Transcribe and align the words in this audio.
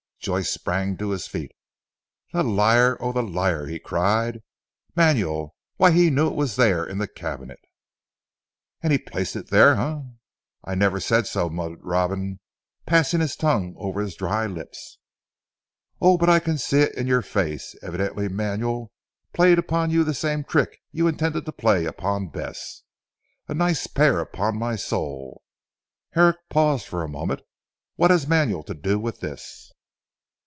Joyce 0.23 0.51
sprang 0.51 0.97
to 0.97 1.09
his 1.09 1.25
feet. 1.25 1.51
"The 2.31 2.43
liar, 2.43 2.95
oh, 2.99 3.11
the 3.11 3.23
liar!" 3.23 3.65
he 3.65 3.79
cried. 3.79 4.43
"Manuel! 4.95 5.55
why 5.77 5.89
he 5.89 6.11
knew 6.11 6.27
it 6.27 6.35
was 6.35 6.59
in 6.59 6.99
the 6.99 7.07
cabinet." 7.07 7.57
"And 8.83 8.91
he 8.93 8.99
placed 8.99 9.35
it 9.35 9.49
there, 9.49 9.73
Eh!" 9.73 10.01
"I 10.63 10.75
never 10.75 10.99
said 10.99 11.25
so!" 11.25 11.49
muttered 11.49 11.79
Robin 11.83 12.39
passing 12.85 13.19
his 13.19 13.35
tongue 13.35 13.73
over 13.79 13.99
his 13.99 14.13
dry 14.13 14.45
lips. 14.45 14.99
"Oh, 15.99 16.19
but 16.19 16.29
I 16.29 16.37
can 16.37 16.59
see 16.59 16.81
it 16.81 16.95
it 16.95 17.07
your 17.07 17.23
face. 17.23 17.73
Evidently 17.81 18.29
Manuel 18.29 18.91
played 19.33 19.57
upon 19.57 19.89
you 19.89 20.03
the 20.03 20.13
same 20.13 20.43
trick 20.43 20.77
you 20.91 21.07
intended 21.07 21.47
to 21.47 21.51
play 21.51 21.85
upon 21.85 22.29
Bess. 22.29 22.83
A 23.47 23.55
nice 23.55 23.87
pair, 23.87 24.19
upon 24.19 24.55
my 24.55 24.75
soul!" 24.75 25.41
Herrick 26.11 26.37
paused 26.51 26.85
for 26.85 27.01
a 27.01 27.09
moment. 27.09 27.41
"What 27.95 28.11
has 28.11 28.27
Manuel 28.27 28.61
to 28.65 28.75
do 28.75 28.99
with 28.99 29.19
this?" 29.21 29.71